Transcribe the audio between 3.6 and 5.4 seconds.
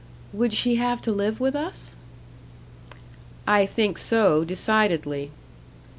think so, decidedly."